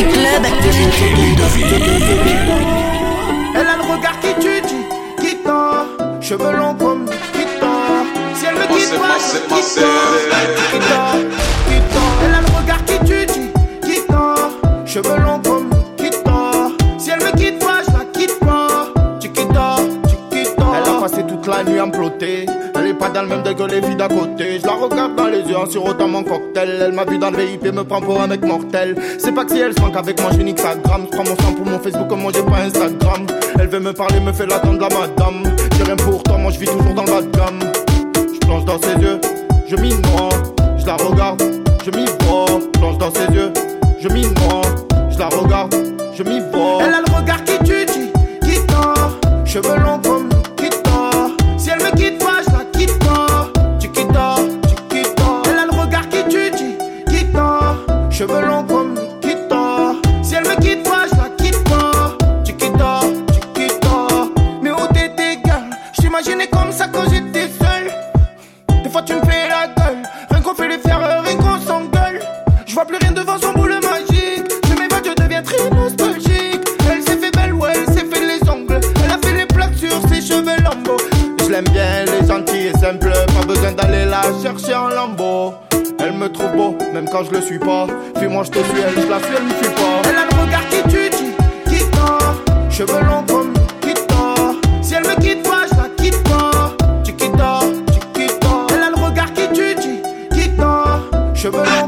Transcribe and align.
Club. 0.00 0.44
Elle 3.54 3.66
a 3.66 3.76
le 3.76 3.82
regard 3.82 4.18
qui 4.20 4.32
tue, 4.40 4.62
qui, 4.62 4.76
qui 5.20 5.36
tord. 5.42 5.86
Cheveux 6.20 6.52
longs 6.52 6.74
comme 6.74 7.04
qui. 7.06 7.40
Si 8.34 8.46
elle 8.46 8.54
me 8.54 8.66
quitte 8.66 8.98
pas, 8.98 9.18
qui 9.18 9.62
tord. 9.78 10.14
Qui 10.70 10.78
tord, 10.78 11.16
qui 11.68 11.78
tord. 11.92 12.16
Elle 12.24 12.34
a 12.34 12.40
le 12.40 12.46
regard 12.58 12.84
qui 12.84 12.98
tue, 13.04 13.26
qui, 13.26 13.50
qui 13.86 14.00
tord. 14.06 14.50
Cheveux 14.86 15.18
longs 15.18 15.29
toute 21.30 21.46
la 21.46 21.62
nuit 21.62 21.78
à. 21.78 21.86
Elle 22.74 22.86
est 22.88 22.94
pas 22.94 23.08
dans 23.08 23.22
le 23.22 23.28
même 23.28 23.42
degré 23.42 23.66
que 23.66 23.74
les 23.74 23.82
filles 23.82 23.96
d'à 23.96 24.08
côté. 24.08 24.58
Je 24.60 24.66
la 24.66 24.72
regarde 24.72 25.14
dans 25.16 25.26
les 25.26 25.40
yeux 25.42 25.56
en 25.56 25.66
sirotant 25.66 26.08
mon 26.08 26.24
cocktail. 26.24 26.78
Elle 26.80 26.92
m'a 26.92 27.04
vu 27.04 27.18
dans 27.18 27.30
le 27.30 27.36
VIP, 27.36 27.72
me 27.72 27.84
prend 27.84 28.00
pour 28.00 28.20
un 28.20 28.26
mec 28.26 28.42
mortel. 28.42 28.96
C'est 29.18 29.32
pas 29.32 29.44
que 29.44 29.52
si 29.52 29.60
elle 29.60 29.74
se 29.74 29.80
manque 29.80 29.96
avec 29.96 30.20
moi, 30.20 30.30
je 30.32 30.42
nique 30.42 30.58
sa 30.58 30.74
gramme. 30.74 31.06
Je 31.10 31.16
prends 31.16 31.24
mon 31.24 31.36
sang 31.36 31.52
pour 31.56 31.66
mon 31.66 31.78
Facebook, 31.78 32.08
comme 32.08 32.22
moi 32.22 32.32
j'ai 32.34 32.42
pas 32.42 32.62
Instagram. 32.62 33.26
Elle 33.58 33.68
veut 33.68 33.80
me 33.80 33.92
parler, 33.92 34.20
me 34.20 34.32
fait 34.32 34.46
l'attendre 34.46 34.80
la 34.80 34.88
madame. 34.88 35.56
J'ai 35.76 35.84
rien 35.84 35.96
pour 35.96 36.22
toi, 36.22 36.38
moi 36.38 36.50
je 36.50 36.58
vis 36.58 36.66
toujours 36.66 36.94
dans 36.94 37.04
le 37.04 37.10
bas 37.10 37.22
de 37.22 37.36
gamme. 37.36 37.72
Je 38.34 38.38
plonge 38.38 38.64
dans 38.64 38.80
ses 38.80 38.94
yeux, 39.00 39.20
je 39.68 39.76
m'y 39.76 39.90
noie. 39.90 40.30
Je 40.78 40.86
la 40.86 40.96
regarde, 40.96 41.42
je 41.84 41.90
m'y 41.90 42.06
vois. 42.20 42.46
Plonge 42.72 42.98
dans 42.98 43.12
ses 43.12 43.32
yeux, 43.34 43.52
je 44.00 44.08
m'y 44.08 44.22
noie. 44.22 44.62
Je 45.10 45.18
la 45.18 45.28
regarde, 45.28 45.74
je 46.14 46.22
m'y 46.22 46.40
vois. 46.52 46.78
Elle 46.86 46.94
a 46.94 47.02
le 47.06 47.14
regard 47.14 47.44
qui 47.44 47.58
tue, 47.58 47.86
qui 48.42 48.66
tord. 48.66 49.18
Cheveux 49.44 49.76
longs 49.76 50.00
comme 50.02 50.29
son 73.40 73.52
boule 73.52 73.74
magique. 73.82 74.50
Je 74.68 74.74
m'évade, 74.78 75.04
je 75.04 75.22
deviens 75.22 75.42
très 75.42 75.70
nostalgique. 75.70 76.60
Elle 76.90 77.02
s'est 77.02 77.16
fait 77.16 77.30
belle, 77.30 77.54
ouais, 77.54 77.72
elle 77.74 77.92
s'est 77.92 78.04
fait 78.04 78.26
les 78.26 78.48
ongles. 78.48 78.80
Elle 79.04 79.10
a 79.10 79.18
fait 79.18 79.34
les 79.34 79.46
plaques 79.46 79.76
sur 79.76 79.90
ses 80.08 80.20
cheveux 80.20 80.56
lambeaux. 80.62 81.00
Je 81.44 81.50
l'aime 81.50 81.68
bien, 81.72 81.84
elle 82.02 82.08
est 82.08 82.26
gentille 82.26 82.68
et 82.68 82.78
simple. 82.78 83.12
Pas 83.12 83.46
besoin 83.46 83.72
d'aller 83.72 84.04
la 84.04 84.22
chercher 84.42 84.74
en 84.74 84.88
lambeau. 84.88 85.54
Elle 85.98 86.12
me 86.12 86.28
trouve 86.28 86.52
beau, 86.52 86.78
même 86.92 87.08
quand 87.10 87.24
je 87.24 87.32
le 87.32 87.40
suis 87.42 87.58
pas. 87.58 87.86
Puis-moi, 88.16 88.44
je 88.44 88.50
te 88.50 88.58
suis, 88.58 88.80
elle, 88.80 89.02
je 89.02 89.08
la 89.08 89.18
suis, 89.18 89.68
pas. 89.74 90.08
Elle 90.08 90.16
a 90.16 90.24
le 90.24 90.42
regard 90.42 90.66
qui 90.68 90.82
tue, 90.88 91.10
qui, 91.10 91.76
qui 91.76 91.90
tord. 91.90 92.34
Cheveux 92.70 93.00
longs 93.00 93.24
comme 93.28 93.52
qui 93.82 93.94
tord. 94.06 94.54
Si 94.82 94.94
elle 94.94 95.04
me 95.04 95.14
quitte 95.20 95.42
pas, 95.42 95.66
je 95.70 95.76
la 95.76 95.88
quitte 95.96 96.22
pas. 96.24 96.72
Tu 97.04 97.12
quittes, 97.12 97.32
tu 97.92 98.20
quittes. 98.20 98.38
Elle 98.74 98.82
a 98.82 98.90
le 98.90 99.04
regard 99.04 99.32
qui 99.34 99.48
tue, 99.52 99.74
qui. 99.74 100.00
Cheveux 101.34 101.64
longs 101.64 101.79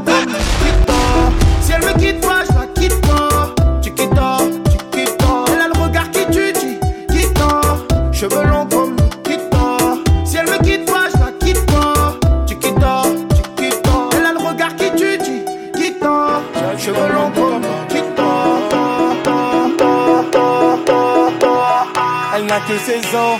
16 22.85 23.15
ans, 23.15 23.39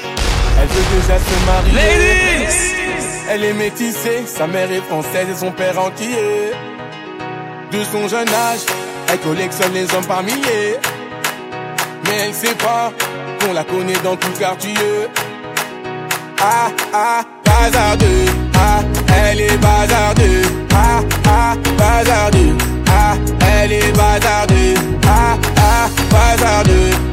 elle 0.61 0.67
veut 0.69 1.01
déjà 1.01 1.19
se 1.19 1.45
marier. 1.45 2.47
Elle 3.29 3.43
est 3.43 3.53
métissée, 3.53 4.23
sa 4.25 4.47
mère 4.47 4.71
est 4.71 4.81
française 4.81 5.27
et 5.29 5.35
son 5.35 5.51
père 5.51 5.77
entier. 5.77 6.51
De 7.71 7.83
son 7.83 8.07
jeune 8.07 8.29
âge, 8.29 8.61
elle 9.11 9.19
collectionne 9.19 9.73
les 9.73 9.93
hommes 9.93 10.05
par 10.05 10.23
milliers. 10.23 10.77
Mais 12.05 12.27
elle 12.27 12.33
sait 12.33 12.55
pas 12.55 12.93
qu'on 13.41 13.51
la 13.51 13.65
connaît 13.65 13.99
dans 14.01 14.15
tout 14.15 14.31
quartier. 14.39 14.73
Ah 16.39 16.71
ah, 16.93 17.23
bazardeux, 17.45 18.25
ah, 18.55 18.79
elle 19.25 19.41
est 19.41 19.57
bazardeux, 19.57 20.41
ah 20.73 21.01
ah, 21.27 21.55
bazardeux, 21.77 22.57
ah, 22.87 23.15
elle 23.57 23.73
est 23.73 23.91
bazardeux, 23.91 24.73
ah 25.05 25.37
ah, 25.57 25.89
bazardeux, 26.11 27.12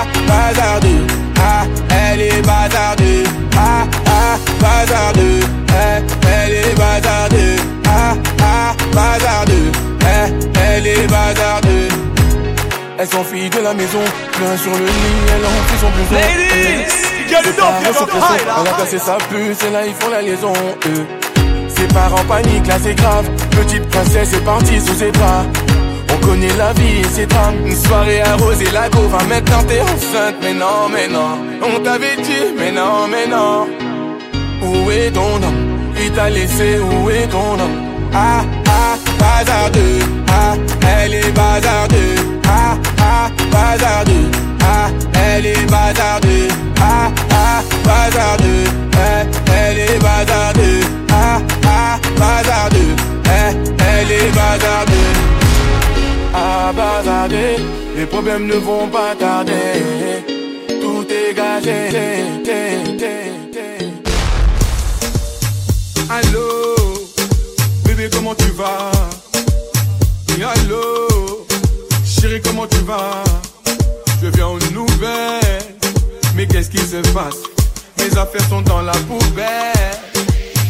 Ah 0.00 0.04
ah, 0.04 0.28
bazardeux, 0.28 1.06
ah, 1.40 1.64
elle 1.90 2.20
est 2.20 2.42
bazardeux 2.42 3.24
Ah 3.56 3.84
ah, 4.06 4.38
bazardeux, 4.60 5.40
eh, 5.70 6.02
elle 6.28 6.52
est 6.52 6.78
bazardeux 6.78 7.56
Ah 7.84 8.14
ah, 8.40 8.74
bazardeux, 8.94 9.72
eh, 10.02 10.32
elle 10.60 10.86
est 10.86 11.06
bazardeux 11.08 11.88
Elle 12.96 13.08
s'enfuit 13.08 13.50
de 13.50 13.58
la 13.58 13.74
maison, 13.74 13.98
plein 14.34 14.56
sur 14.56 14.70
le 14.70 14.84
lit, 14.86 15.20
elle 15.34 15.44
remplit 15.44 15.78
son 15.80 15.90
blouson. 15.90 16.14
Ladies, 16.14 16.84
pressent, 17.82 18.40
high, 18.40 18.46
là. 18.46 18.54
Elle 18.60 18.68
a 18.68 18.76
cassé 18.76 18.98
sa 18.98 19.16
puce, 19.16 19.64
et 19.66 19.72
là 19.72 19.84
ils 19.84 19.94
font 19.94 20.10
la 20.10 20.22
liaison 20.22 20.52
eh. 20.86 21.68
Ses 21.76 21.88
parents 21.88 22.24
paniquent, 22.28 22.68
là 22.68 22.76
c'est 22.80 22.94
grave. 22.94 23.28
Petite 23.50 23.88
princesse 23.88 24.32
est 24.32 24.44
partie 24.44 24.80
sous 24.80 24.94
ses 24.94 25.10
bras 25.10 25.44
on 26.12 26.26
connaît 26.26 26.56
la 26.56 26.72
vie 26.72 27.00
et 27.00 27.04
ses 27.04 27.26
drames 27.26 27.56
Une 27.66 27.76
soirée 27.76 28.20
arrosée, 28.22 28.70
la 28.72 28.88
go 28.88 29.00
va 29.08 29.22
maintenant 29.24 29.62
t'es 29.66 29.80
enceinte 29.80 30.36
Mais 30.42 30.54
non, 30.54 30.88
mais 30.92 31.08
non 31.08 31.38
On 31.62 31.80
t'avait 31.80 32.16
dit, 32.16 32.54
mais 32.58 32.72
non, 32.72 33.08
mais 33.10 33.26
non. 33.26 33.66
Où 34.62 34.90
est 34.90 35.10
ton 35.10 35.36
homme? 35.36 35.92
Il 36.00 36.10
t'a 36.12 36.30
laissé, 36.30 36.78
où 36.78 37.10
est 37.10 37.26
ton 37.28 37.54
homme? 37.54 37.78
Ah, 38.12 38.42
ah, 38.66 38.96
bazardeux 39.18 39.98
Ah, 40.30 40.54
elle 41.02 41.14
est 41.14 41.32
bazardeux 41.32 41.47
les 57.98 58.06
problèmes 58.06 58.46
ne 58.46 58.54
vont 58.54 58.86
pas 58.88 59.16
tarder. 59.18 59.74
Tout 60.80 61.04
est 61.10 61.34
gagé. 61.34 61.78
Allô, 66.08 66.84
bébé, 67.84 68.08
comment 68.12 68.34
tu 68.36 68.50
vas? 68.52 68.92
Allô, 70.54 71.08
chérie, 72.04 72.40
comment 72.40 72.66
tu 72.68 72.78
vas? 72.78 73.24
Je 74.22 74.28
viens 74.28 74.46
aux 74.46 74.60
nouvelles, 74.72 75.64
mais 76.36 76.46
qu'est-ce 76.46 76.70
qui 76.70 76.78
se 76.78 77.00
passe? 77.12 77.40
Mes 77.98 78.16
affaires 78.16 78.48
sont 78.48 78.62
dans 78.62 78.82
la 78.82 78.96
poubelle, 79.08 79.98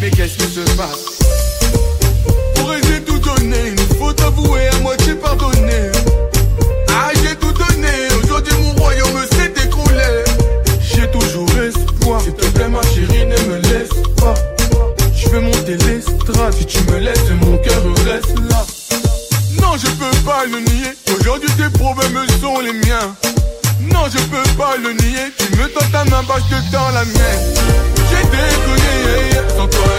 mais 0.01 0.11
qu'est-ce 0.11 0.39
qui 0.39 0.49
se 0.55 0.65
passe? 0.77 1.19
Pourrais 2.55 2.81
j'ai 2.87 3.03
tout 3.03 3.19
donné, 3.19 3.69
une 3.69 3.97
faute 3.99 4.21
avouée, 4.23 4.69
à 4.69 4.79
moitié 4.79 5.15
pardonnée. 5.15 5.93
Ah, 6.91 7.11
j'ai 7.15 7.37
tout 7.37 7.53
donné, 7.53 7.93
aujourd'hui 8.23 8.55
mon 8.63 8.73
royaume 8.83 9.21
s'est 9.33 9.53
écroulé. 9.65 10.25
J'ai 10.81 11.11
toujours 11.11 11.49
espoir, 11.59 12.21
s'il 12.21 12.35
te 12.35 12.47
plaît 12.47 12.69
ma 12.69 12.83
chérie, 12.83 13.27
ne 13.27 13.39
me 13.51 13.57
laisse 13.63 13.97
pas. 14.17 14.35
Je 15.15 15.29
veux 15.29 15.41
monter 15.41 15.77
l'estrade, 15.77 16.55
si 16.55 16.67
tu 16.67 16.83
me 16.85 16.99
laisses, 16.99 17.31
mon 17.43 17.57
cœur 17.59 17.83
reste 18.07 18.39
là. 18.51 18.65
Non, 19.61 19.77
je 19.77 19.87
peux 19.87 20.17
pas 20.25 20.45
le 20.45 20.61
nier, 20.61 20.93
aujourd'hui 21.19 21.51
tes 21.57 21.71
problèmes 21.79 22.27
sont 22.41 22.61
les 22.61 22.73
miens. 22.73 23.15
Non, 23.93 24.05
je 24.11 24.19
peux 24.19 24.57
pas 24.57 24.77
le 24.77 24.93
nier. 24.93 25.33
Tu 25.39 25.57
me 25.57 25.65
donnes 25.69 25.91
ta 25.93 26.05
main, 26.05 26.23
bah 26.27 26.37
je 26.39 26.57
te 26.57 26.73
tends 26.73 26.91
la 26.91 27.05
mienne. 27.05 27.55
J'ai 28.11 28.25
déconné, 28.25 29.49
sans 29.57 29.69
toi 29.69 29.98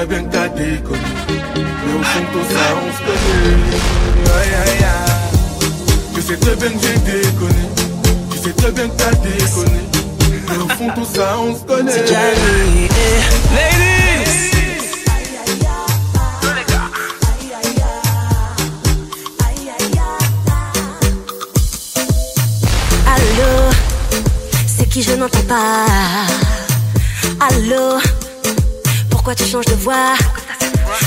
très 0.00 0.06
bien 0.06 0.24
que 0.24 0.32
t'as 0.32 0.48
déconné. 0.48 0.98
Mais 1.56 1.94
au 1.98 2.02
fond 2.02 2.24
tout 2.32 2.54
ça, 2.54 2.64
on 2.74 2.90
se 2.96 3.00
connaît. 3.06 3.58
Aïe 4.38 4.54
aïe 4.62 4.84
aïe. 4.84 5.70
Tu 6.14 6.22
sais 6.22 6.36
très 6.38 6.56
bien 6.56 6.70
que 6.70 6.78
j'ai 6.86 6.98
déconné. 7.00 7.64
Tu 8.30 8.38
sais 8.38 8.52
très 8.54 8.72
bien 8.72 8.88
que 8.88 8.96
t'as 8.96 9.10
déconné. 9.10 9.80
Mais 10.48 10.56
au 10.56 10.68
fond 10.68 10.88
tout 10.94 11.04
ça, 11.04 11.36
on 11.38 11.54
se 11.54 11.64
connaît. 11.64 11.92
C'est 11.92 12.06
Johnny. 12.06 12.88
Ladies 13.54 14.00
Allô, 23.06 23.70
c'est 24.66 24.88
qui 24.88 25.02
je 25.02 25.12
n'entends 25.12 25.46
pas. 25.46 25.84
Allô, 27.40 27.98
pourquoi 29.20 29.34
tu 29.34 29.44
changes 29.44 29.66
de 29.66 29.74
voix? 29.74 30.14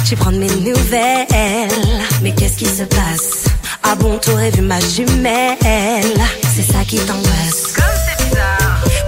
Tu 0.06 0.15
prends 0.15 0.31
de 0.31 0.38
mes 0.38 0.45
nouvelles. 0.45 1.27
Mais 2.21 2.31
qu'est-ce 2.36 2.57
qui 2.57 2.68
se 2.68 2.83
passe? 2.83 3.45
Ah 3.81 3.95
bon, 3.95 4.19
t'aurais 4.19 4.51
vu 4.51 4.62
ma 4.62 4.80
jumelle. 4.80 5.57
C'est 6.56 6.62
ça 6.62 6.86
qui 6.88 6.98
t'angoisse. 6.98 7.74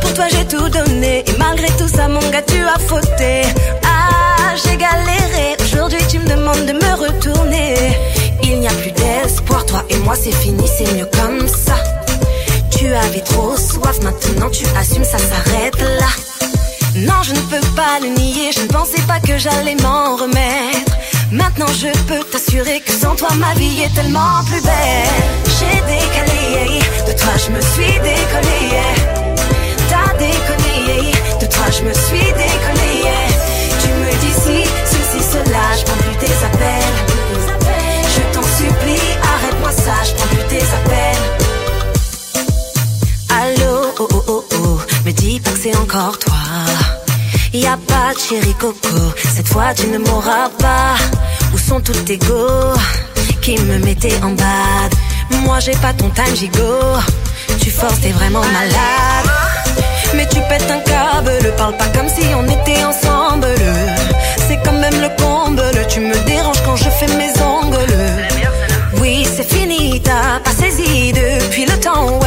Pour 0.02 0.12
toi 0.16 0.26
j'ai 0.32 0.44
tout 0.48 0.70
donné. 0.70 1.24
Et 1.28 1.38
malgré 1.38 1.68
tout 1.78 1.88
ça 1.88 2.08
mon 2.08 2.28
gars 2.32 2.42
tu 2.42 2.64
as 2.64 2.80
fauté. 2.80 3.44
Ah 3.84 4.56
j'ai 4.56 4.76
galéré. 4.76 5.56
Aujourd'hui 5.64 6.00
tu 6.10 6.18
me 6.18 6.28
demandes 6.28 6.66
de 6.66 6.74
me 6.74 6.94
retourner. 6.96 7.76
Il 8.42 8.60
n'y 8.60 8.68
a 8.68 8.72
plus 8.72 8.92
d'espoir. 8.92 9.68
Toi 9.68 9.86
et 9.92 9.98
moi 9.98 10.16
c'est 10.16 10.34
fini 10.34 10.66
c'est 10.80 10.92
mieux 10.96 11.10
comme 11.14 11.48
ça. 11.48 11.76
Tu 12.72 12.92
avais 12.92 13.22
trop 13.22 13.56
soif. 13.56 14.00
Maintenant 14.02 14.50
tu 14.50 14.66
assumes 14.76 15.06
ça 15.06 15.20
s'arrête 15.20 15.80
là 15.80 16.08
Non 16.96 17.22
je 17.24 17.34
ne 17.34 17.40
peux 17.52 17.68
pas 17.76 18.00
le 18.02 18.08
nier 18.08 18.52
Je 18.56 18.62
ne 18.62 18.68
pensais 18.68 19.02
pas 19.08 19.20
que 19.20 19.38
j'allais 19.38 19.76
m'en 19.76 20.16
remettre 20.16 20.94
Maintenant 21.32 21.68
je 21.68 21.88
peux 22.08 22.24
t'assurer 22.24 22.82
que 22.82 22.92
sans 22.92 23.16
toi 23.16 23.30
ma 23.36 23.54
vie 23.56 23.82
est 23.84 23.94
tellement 23.94 24.44
plus 24.46 24.62
belle 24.62 25.28
J'ai 25.60 25.76
décalé 25.94 26.80
De 27.08 27.20
toi 27.20 27.34
je 27.38 27.52
me 27.52 27.62
suis 27.62 27.94
décollé 28.00 28.56
T'as 29.90 30.14
déconné, 30.18 31.12
de 31.40 31.46
toi 31.46 31.66
je 31.70 31.84
me 31.84 31.94
suis 31.94 32.34
déconné. 32.34 33.04
Tu 33.82 33.90
me 33.90 34.12
dis 34.22 34.34
si, 34.34 34.70
ceci, 34.86 35.24
cela, 35.24 35.78
je 35.78 35.86
prends 35.86 35.98
plus 35.98 36.16
tes 36.18 36.34
appels. 36.46 36.96
Je 38.16 38.34
t'en 38.34 38.44
supplie, 38.44 39.08
arrête-moi 39.22 39.72
ça, 39.72 39.94
je 40.04 40.14
prends 40.14 40.28
plus 40.28 40.48
tes 40.48 40.64
appels. 40.64 41.45
Dis 45.26 45.40
pas 45.40 45.50
que 45.52 45.60
c'est 45.60 45.76
encore 45.76 46.18
toi. 46.20 46.44
Y 47.54 47.66
a 47.66 47.78
pas 47.92 48.14
de 48.14 48.20
chéri 48.20 48.54
coco, 48.60 48.98
cette 49.36 49.48
fois 49.48 49.74
tu 49.74 49.88
ne 49.88 49.98
m'auras 49.98 50.50
pas. 50.60 50.96
Où 51.54 51.58
sont 51.58 51.80
tous 51.80 52.00
tes 52.08 52.18
go 52.18 52.48
qui 53.42 53.58
me 53.60 53.78
mettaient 53.80 54.20
en 54.22 54.32
bad? 54.32 54.92
Moi 55.46 55.60
j'ai 55.60 55.78
pas 55.86 55.94
ton 55.94 56.10
time 56.10 56.36
gigot, 56.36 56.98
tu 57.62 57.72
forces, 57.72 58.02
t'es 58.02 58.12
vraiment 58.20 58.46
malade. 58.60 59.30
Mais 60.16 60.28
tu 60.28 60.40
pètes 60.50 60.72
un 60.78 60.82
câble, 60.92 61.54
parle 61.58 61.76
pas 61.78 61.90
comme 61.96 62.10
si 62.10 62.26
on 62.40 62.46
était 62.58 62.84
ensemble. 62.84 63.56
C'est 64.48 64.60
quand 64.64 64.80
même 64.86 65.00
le 65.02 65.10
comble, 65.24 65.72
tu 65.90 66.02
me 66.02 66.18
déranges 66.26 66.62
quand 66.66 66.76
je 66.76 66.90
fais 66.98 67.12
mes 67.22 67.34
ongles. 67.42 68.02
Oui, 69.02 69.28
c'est 69.36 69.50
fini, 69.56 70.02
t'as 70.02 70.40
pas 70.44 70.52
saisi 70.52 71.14
depuis 71.14 71.66
le 71.66 71.78
temps, 71.80 72.20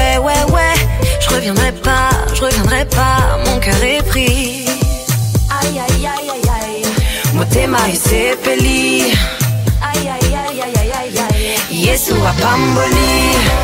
reviendrai 1.49 1.73
pas, 1.83 2.11
je 2.35 2.43
reviendrai 2.43 2.85
pas, 2.87 3.39
mon 3.47 3.59
cœur 3.59 3.83
est 3.83 4.03
pris. 4.07 4.67
Aïe, 5.61 5.79
aïe, 5.79 6.07
aïe, 6.07 6.31
aïe, 6.31 6.51
aïe. 6.61 6.83
Motema 7.35 7.79
isepeli. 7.89 9.15
Aïe, 9.81 10.09
aïe, 10.09 10.35
aïe, 10.35 10.63
aïe, 10.63 10.77
aïe, 10.77 10.93
aïe, 11.01 11.19
aïe. 11.71 11.87
Yesu 11.87 12.13
apamboli. 12.13 13.58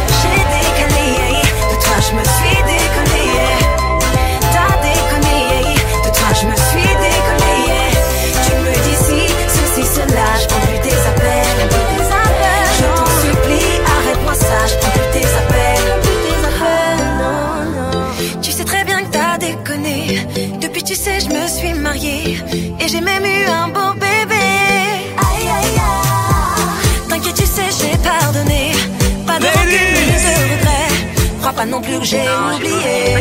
Pas 31.65 31.71
non 31.71 31.81
plus 31.81 31.99
que 31.99 32.05
j'ai 32.05 32.29
oublié. 32.57 33.17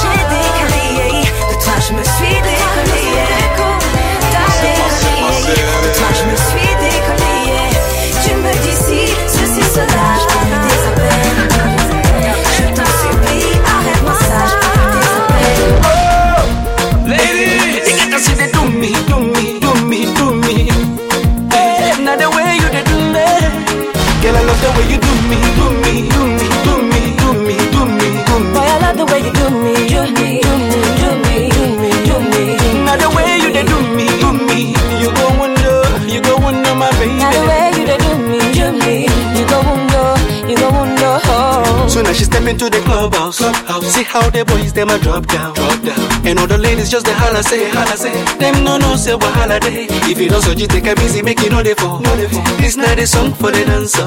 J'ai 0.00 0.20
décalé. 0.34 1.22
De 1.50 1.54
toi, 1.62 1.74
je 1.80 1.92
me 1.94 2.02
suis 2.02 2.34
décollé. 2.42 2.63
Into 42.54 42.70
the 42.70 42.78
clubhouse. 42.86 43.38
clubhouse. 43.38 43.86
See 43.94 44.04
how 44.04 44.30
the 44.30 44.44
boys 44.44 44.72
them 44.72 44.88
a 44.88 44.98
drop 44.98 45.26
down. 45.26 45.54
drop 45.54 45.78
down. 45.82 46.26
And 46.26 46.38
all 46.38 46.46
the 46.46 46.56
ladies 46.56 46.88
just 46.88 47.04
the 47.04 47.12
holla 47.12 47.42
say, 47.42 47.68
holla 47.70 47.96
say. 47.98 48.14
Them 48.38 48.62
no 48.62 48.78
no 48.78 48.94
say 48.94 49.14
what 49.14 49.34
holiday. 49.34 49.90
If 50.06 50.18
you 50.22 50.28
don't 50.28 50.40
so 50.42 50.52
you 50.52 50.68
take 50.70 50.86
a 50.86 50.94
busy, 50.94 51.20
make 51.22 51.42
it 51.42 51.50
know 51.50 51.62
they 51.62 51.74
fall. 51.74 51.98
No 51.98 52.14
they 52.14 52.28
fall. 52.28 52.46
This 52.62 52.76
not 52.76 52.98
a 52.98 53.06
song 53.06 53.34
for 53.34 53.50
the 53.50 53.64
dancer. 53.66 54.06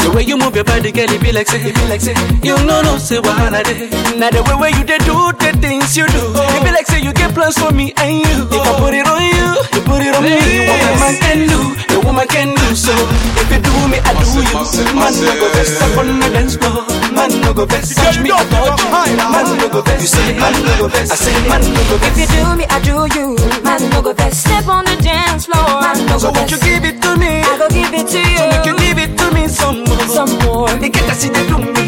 The 0.00 0.08
way 0.16 0.24
you 0.24 0.38
move 0.38 0.56
your 0.56 0.64
body, 0.64 0.90
girl, 0.90 1.10
it 1.12 1.20
be 1.20 1.32
like 1.32 1.48
say, 1.48 1.60
it 1.60 1.74
be 1.76 1.84
like 1.92 2.00
say. 2.00 2.16
You 2.42 2.56
no 2.64 2.80
no 2.80 2.96
say 2.96 3.20
what 3.20 3.36
holiday. 3.36 3.92
Now 4.16 4.30
the 4.30 4.40
way 4.48 4.56
where 4.56 4.72
you 4.72 4.84
they 4.88 4.98
do 5.04 5.16
the 5.36 5.52
things 5.60 5.92
you 5.96 6.06
do. 6.08 6.22
Oh. 6.32 6.56
It 6.56 6.64
be 6.64 6.70
like 6.72 6.86
say 6.88 7.00
you 7.04 7.12
get 7.12 7.34
plans 7.36 7.58
for 7.60 7.72
me 7.72 7.92
and 8.00 8.24
you. 8.24 8.38
If 8.48 8.62
I 8.64 8.72
put 8.80 8.94
it 8.96 9.04
on 9.04 9.20
you, 9.20 9.48
you 9.76 9.80
put 9.84 10.00
it 10.00 10.16
on 10.16 10.24
me. 10.24 10.40
What 10.64 10.80
a 10.80 10.92
man 10.96 11.14
can 11.20 11.40
do, 11.44 11.60
woman 12.04 12.26
can 12.28 12.54
do 12.54 12.74
so. 12.74 12.92
If 13.40 13.48
you 13.52 13.60
do 13.62 13.72
me, 13.88 13.98
I 14.02 14.12
do 14.18 14.26
you. 14.42 14.54
Man 14.96 15.14
no 15.14 15.32
go 15.38 15.48
best 15.52 15.82
up 15.82 15.98
on 15.98 16.06
the 16.20 16.28
dance 16.32 16.56
floor. 16.56 16.84
Man 17.14 17.30
no 17.40 17.52
go 17.54 17.66
best. 17.66 17.96
Touch 17.96 18.18
me, 18.20 18.30
I 18.30 18.44
touch 18.48 18.80
you. 18.80 19.16
Man 19.16 19.48
no 19.58 19.68
go 19.68 19.80
best. 19.82 20.00
You 20.02 20.08
say 20.08 20.38
man 20.38 20.52
no 20.62 20.72
go 20.78 20.88
best. 20.88 21.12
I 21.12 21.16
say 21.16 21.34
man 21.48 21.62
no 21.62 21.82
go 21.88 21.96
best. 21.98 22.18
If 22.18 22.30
you 22.30 22.44
do 22.44 22.56
me, 22.56 22.64
I 22.68 22.78
do 22.82 22.96
you. 23.16 23.26
Man, 23.62 23.80
no 23.90 24.02
go 24.02 24.12
best. 24.14 24.40
Step 24.42 24.66
on 24.68 24.84
the 24.84 24.96
dance 25.02 25.46
floor. 25.46 25.80
Man, 25.80 26.06
no 26.06 26.18
So 26.18 26.32
go 26.32 26.38
won't 26.40 26.50
you 26.50 26.58
give 26.58 26.84
it 26.84 27.00
to 27.02 27.16
me? 27.16 27.42
I 27.42 27.56
go 27.58 27.68
give 27.68 27.92
it 27.94 28.06
to 28.08 28.18
you. 28.20 28.38
So 28.38 28.46
make 28.50 28.66
you 28.66 28.76
give 28.78 28.98
it 28.98 29.12
to 29.18 29.26
me 29.32 29.48
some 29.48 29.84
more. 29.84 30.06
Some 30.08 30.32
more. 30.44 30.70
You 30.82 30.88
get 30.90 31.04
to 31.08 31.14
see 31.14 31.28
the 31.30 31.42
do 31.48 31.81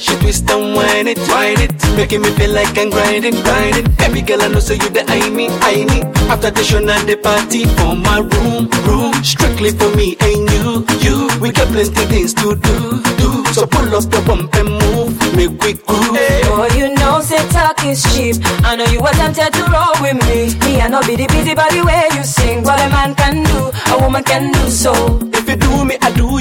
she 0.00 0.16
twist 0.16 0.50
and 0.50 0.74
whine 0.74 1.06
it, 1.06 1.18
whine 1.28 1.60
it, 1.60 1.72
making 1.96 2.22
me 2.22 2.30
feel 2.30 2.52
like 2.52 2.76
I'm 2.78 2.90
grinding, 2.90 3.36
grinding. 3.42 3.86
Every 4.00 4.22
girl 4.22 4.42
I 4.42 4.48
know 4.48 4.58
say 4.60 4.74
you 4.74 4.88
the 4.88 5.04
I 5.06 5.28
me, 5.28 5.48
I 5.60 5.84
me. 5.84 6.00
After 6.32 6.50
the 6.50 6.64
show 6.64 6.78
and 6.78 7.08
the 7.08 7.16
party 7.16 7.66
for 7.76 7.94
my 7.94 8.18
room, 8.18 8.68
room, 8.88 9.12
strictly 9.22 9.70
for 9.72 9.94
me 9.94 10.16
and 10.20 10.48
you, 10.56 10.86
you. 11.04 11.28
We 11.40 11.52
got 11.52 11.68
plenty 11.68 12.04
things 12.06 12.32
to 12.34 12.56
do, 12.56 13.02
do. 13.20 13.44
So 13.52 13.66
pull 13.66 13.94
up 13.94 14.10
your 14.12 14.22
bump 14.24 14.54
and 14.56 14.70
move, 14.70 15.12
make 15.36 15.52
we 15.60 15.74
groove. 15.74 16.16
Boy, 16.48 16.68
you 16.80 16.94
know, 16.94 17.20
say 17.20 17.44
talk 17.52 17.84
is 17.84 18.02
cheap. 18.14 18.36
I 18.64 18.76
know 18.76 18.86
you 18.86 19.00
were 19.00 19.12
tempted 19.12 19.52
to 19.52 19.62
roll 19.68 19.94
with 20.00 20.16
me. 20.26 20.56
Me, 20.64 20.80
I 20.80 20.88
know 20.88 21.02
be 21.02 21.16
the 21.16 21.26
busy 21.28 21.54
body 21.54 21.82
way 21.82 22.08
you 22.16 22.24
sing. 22.24 22.62
What 22.64 22.80
a 22.80 22.88
man 22.88 23.14
can 23.14 23.44
do, 23.44 23.70
a 23.92 24.00
woman 24.00 24.24
can 24.24 24.50
do 24.52 24.70
so. 24.70 24.92
If 25.34 25.48
you 25.48 25.56
do 25.56 25.84
me, 25.84 25.98
I 26.00 26.10
do 26.12 26.39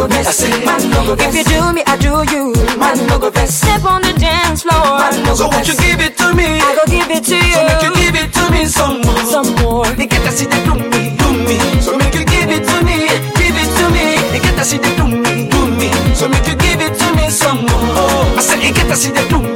go 0.00 0.06
vex, 0.08 0.26
I 0.28 0.32
say, 0.32 0.64
man, 0.64 0.80
no 0.90 1.04
go 1.04 1.14
vex. 1.14 1.28
If 1.28 1.36
you 1.36 1.60
do 1.60 1.72
me, 1.72 1.82
I 1.86 1.96
do 1.96 2.24
you. 2.32 2.54
man, 2.80 2.96
no 3.06 3.18
go 3.18 3.30
vex. 3.30 3.54
Step 3.54 3.84
on 3.84 4.00
the 4.02 4.12
dance 4.16 4.62
floor. 4.62 4.96
Man, 4.96 5.12
no 5.24 5.34
so 5.34 5.48
won't 5.48 5.68
you 5.68 5.76
give 5.76 6.00
it 6.00 6.16
to 6.18 6.32
me? 6.32 6.56
I 6.60 6.72
go 6.72 6.84
give 6.88 7.10
it 7.10 7.24
to 7.28 7.36
you. 7.36 7.54
So 7.54 7.60
make 7.68 7.82
you 7.84 7.92
give 8.00 8.16
it 8.16 8.30
to 8.32 8.44
me 8.50 8.64
some 8.64 9.00
more. 9.04 9.24
Some 9.28 9.50
more. 9.60 9.86
They 9.98 10.06
get 10.06 10.22
to 10.24 10.32
see 10.32 10.46
the 10.46 10.56
do 10.64 10.72
me, 10.92 11.16
do 11.20 11.28
me. 11.44 11.58
So 11.84 11.96
make 12.00 12.14
you 12.14 12.24
give 12.24 12.48
it 12.48 12.64
to 12.64 12.76
me, 12.80 13.12
give 13.36 13.56
it 13.60 13.70
to 13.76 13.84
me. 13.92 14.16
They 14.32 14.40
get 14.40 14.56
to 14.56 14.64
see 14.64 14.78
the 14.78 14.90
do 14.96 15.04
me, 15.04 15.48
do 15.52 15.60
me. 15.76 15.90
So 16.16 16.28
make 16.28 16.46
you 16.48 16.56
give 16.56 16.80
it 16.80 16.96
to 16.96 17.06
me 17.16 17.28
some 17.28 17.60
more. 17.68 18.24
I 18.38 18.40
said 18.40 18.62
you 18.64 18.72
get 18.72 18.88
to 18.88 18.96
see 18.96 19.10
the 19.12 19.24
do 19.28 19.38
me, 19.44 19.49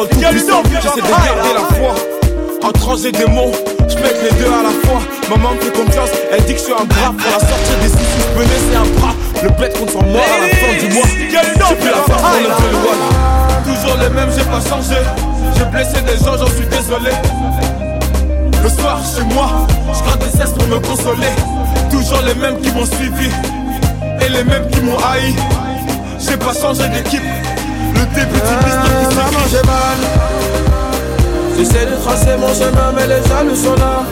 devant 0.00 0.06
tout 0.06 0.30
puissant. 0.30 0.62
J'essaie 0.70 1.00
de 1.00 1.08
garder 1.08 1.54
la 1.54 1.76
foi. 1.76 1.94
En 2.62 2.96
des 2.96 3.26
mots, 3.32 3.52
je 3.88 3.94
pète 3.94 4.20
les 4.22 4.38
deux 4.38 4.46
à 4.46 4.62
la 4.62 4.88
fois. 4.88 5.00
Maman 5.30 5.54
me 5.54 5.60
fait 5.60 5.72
confiance, 5.72 6.10
elle 6.30 6.44
dit 6.44 6.54
que 6.54 6.58
je 6.58 6.64
suis 6.64 6.72
un 6.72 6.84
bras. 6.84 7.14
Pour 7.16 7.30
la 7.30 7.40
sortir 7.40 7.78
des 7.82 7.88
soucis, 7.88 8.20
je 8.20 8.38
peux 8.38 8.42
laisser 8.42 8.76
un 8.76 9.00
bras. 9.00 9.14
Le 9.42 9.48
bled 9.50 9.78
compte 9.78 9.90
sur 9.90 10.02
moi 10.02 10.20
à 10.20 10.40
la 10.40 10.48
fin 10.54 10.72
du 10.78 10.92
mois. 10.92 11.06
J'ai 11.06 11.74
plus 11.76 11.88
la 11.88 11.96
force 11.96 12.22
pour 12.22 12.70
le 12.70 12.76
wall. 12.76 13.00
Toujours 13.64 13.96
les 13.96 14.10
mêmes, 14.10 14.30
j'ai 14.36 14.44
pas 14.44 14.60
changé. 14.60 15.00
J'ai 15.56 15.64
blessé 15.64 16.00
des 16.02 16.24
gens, 16.24 16.36
j'en 16.36 16.46
suis 16.46 16.66
désolé. 16.66 17.12
Le 18.62 18.68
soir 18.68 19.00
chez 19.02 19.24
moi, 19.34 19.66
je 19.94 20.02
gratte 20.02 20.18
des 20.20 20.38
cesses 20.38 20.52
pour 20.52 20.66
me 20.66 20.78
consoler. 20.80 21.32
Toujours 21.90 22.22
les 22.26 22.34
mêmes 22.34 22.60
qui 22.60 22.70
m'ont 22.72 22.86
suivi 22.86 23.30
et 24.20 24.28
les 24.28 24.44
mêmes 24.44 24.68
qui 24.70 24.80
m'ont 24.80 24.98
haï. 24.98 25.34
J'ai 26.18 26.36
pas 26.36 26.52
changé 26.52 26.86
d'équipe. 26.88 27.22
Le 27.94 28.06
début 28.14 28.40
d'une 28.40 28.59
J'essaie 31.60 31.84
de 31.84 31.94
tracer 32.02 32.36
mon 32.38 32.54
chemin, 32.54 32.90
mais 32.96 33.06
les 33.06 33.28
jaloux 33.28 33.54
sont 33.54 33.74
là. 33.74 34.04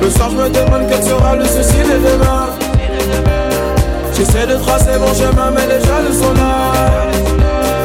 Le 0.00 0.08
soir, 0.08 0.30
je 0.30 0.36
me 0.36 0.48
demande 0.48 0.88
quel 0.88 1.02
sera 1.02 1.36
le 1.36 1.44
souci 1.44 1.76
de 1.76 1.98
demain. 2.08 2.46
J'essaie 4.16 4.46
de 4.46 4.54
tracer 4.54 4.98
mon 4.98 5.12
chemin, 5.12 5.50
mais 5.50 5.66
les 5.66 5.84
jaloux 5.84 6.14
sont 6.14 6.32
là. 6.32 6.72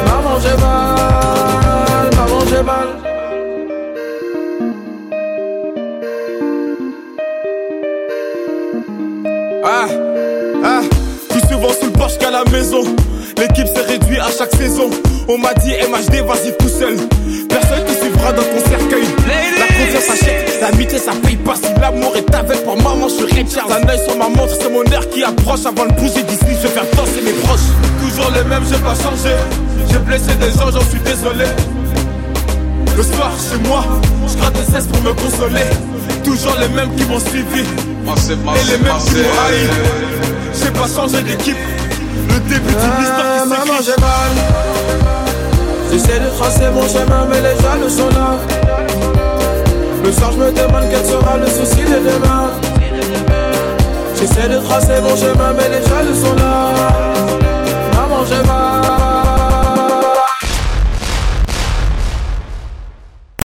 Maman, 0.06 0.40
j'ai 0.40 0.56
mal. 0.56 2.10
Maman, 2.16 2.40
j'ai 2.48 2.62
mal. 2.62 2.88
Ah, 9.62 9.86
ah, 10.64 10.80
plus 11.28 11.40
souvent 11.40 11.74
sous 11.78 11.86
le 11.88 11.92
porche 11.92 12.16
qu'à 12.16 12.30
la 12.30 12.44
maison. 12.44 12.84
L'équipe 13.36 13.66
s'est 13.68 13.82
réduite 13.86 14.20
à 14.20 14.30
chaque 14.30 14.54
saison. 14.54 14.88
On 15.28 15.36
m'a 15.36 15.52
dit 15.54 15.72
MHD, 15.72 16.26
vas-y 16.26 16.56
tout 16.56 16.68
seul. 16.68 16.96
Personne 17.48 17.97
dans 18.26 18.42
ton 18.42 18.68
cercueil. 18.68 19.06
La 19.58 19.66
confiance 19.66 20.10
achète, 20.10 20.60
l'amitié 20.60 20.98
ça 20.98 21.12
paye 21.22 21.36
pas. 21.36 21.54
Si 21.56 21.68
l'amour 21.80 22.16
est 22.16 22.34
avec 22.34 22.64
pour 22.64 22.76
maman, 22.76 23.08
je 23.08 23.14
suis 23.14 23.34
Richard. 23.34 23.68
Un 23.70 23.88
œil 23.88 24.00
sur 24.06 24.16
ma 24.16 24.28
montre, 24.28 24.54
c'est 24.60 24.70
mon 24.70 24.84
air 24.84 25.08
qui 25.10 25.22
approche. 25.24 25.66
Avant 25.66 25.86
de 25.86 25.92
bouger 25.92 26.22
d'ici, 26.22 26.46
je 26.50 26.66
vais 26.66 26.74
faire 26.74 26.86
danser 26.94 27.22
mes 27.24 27.32
proches. 27.32 27.68
Toujours 28.00 28.30
les 28.32 28.44
mêmes, 28.44 28.64
j'ai 28.68 28.78
pas 28.78 28.94
changé. 28.94 29.34
J'ai 29.90 29.98
blessé 29.98 30.34
des 30.34 30.50
gens, 30.50 30.70
j'en 30.70 30.84
suis 30.88 31.00
désolé. 31.00 31.46
Le 32.96 33.02
soir 33.02 33.30
chez 33.38 33.68
moi, 33.68 33.84
je 34.26 34.36
gratte 34.36 34.54
des 34.54 34.72
cesses 34.72 34.86
pour 34.86 35.00
me 35.02 35.12
consoler. 35.12 35.66
Toujours 36.24 36.56
les 36.60 36.68
mêmes 36.68 36.94
qui 36.96 37.04
m'ont 37.04 37.20
suivi. 37.20 37.60
Et 37.60 38.70
les 38.70 38.78
mêmes 38.78 38.98
qui 39.06 39.14
m'ont 39.16 39.38
haï. 39.46 39.68
J'ai 40.52 40.70
pas 40.70 40.88
changé 40.88 41.22
d'équipe. 41.22 41.56
Le 42.28 42.40
début 42.40 42.60
d'une 42.60 43.02
histoire 43.02 43.42
qui 43.42 43.48
maman, 43.48 43.78
s'écrit. 43.78 43.92
j'ai 43.96 44.00
mal. 44.00 45.27
J'essaie 45.90 46.20
de 46.20 46.28
tracer 46.38 46.68
mon 46.72 46.86
chemin, 46.86 47.26
mais 47.30 47.40
les 47.40 47.60
jaloux 47.62 47.88
sont 47.88 48.08
là. 48.10 48.38
Le 50.04 50.12
soir, 50.12 50.32
je 50.32 50.38
me 50.38 50.52
demande 50.52 50.84
quel 50.90 51.04
sera 51.04 51.36
le 51.36 51.46
souci 51.46 51.82
de 51.82 51.98
demain. 51.98 52.50
J'essaie 54.14 54.48
de 54.48 54.58
tracer 54.58 55.00
mon 55.02 55.16
chemin, 55.16 55.52
mais 55.56 55.68
les 55.68 55.86
jaloux 55.86 56.14
sont 56.14 56.34
là. 56.36 56.72
Maman, 57.94 58.24
j'ai 58.28 58.46
mal. 58.46 58.67